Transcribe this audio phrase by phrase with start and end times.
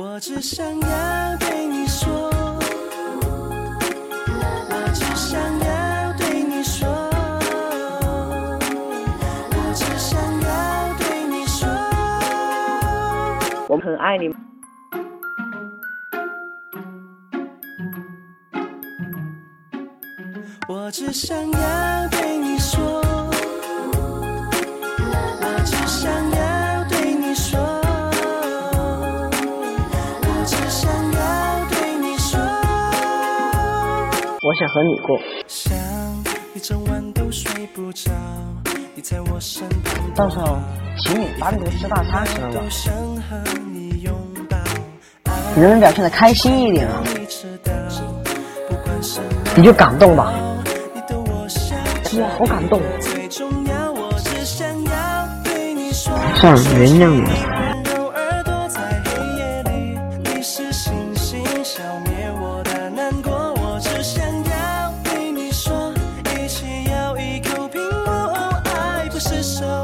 [0.00, 2.30] 我只想要对你说，
[4.70, 6.88] 我只想要对你说，
[9.50, 11.68] 我只想要对你说。
[13.68, 14.32] 我们很爱你。
[20.68, 22.47] 我只想要对你
[30.68, 31.20] 想要
[31.70, 32.38] 对你说。
[34.40, 35.18] 我想和你过。
[35.46, 35.74] 想
[36.54, 38.10] 一整晚都睡不着，
[38.94, 40.58] 你在我身旁，到时候
[40.98, 42.68] 请你单独吃大餐行了吗都？
[42.68, 43.36] 想和
[43.72, 44.06] 你
[45.54, 47.02] 能不能表现的开心一点啊？
[49.56, 50.32] 你就感动吧。
[52.20, 52.80] 哇，好感动。
[56.34, 57.57] 算了，原谅你。
[60.58, 63.54] 是星星，消灭我的难过。
[63.62, 65.94] 我只想要对你说，
[66.34, 69.77] 一起咬一口苹果，爱不释手。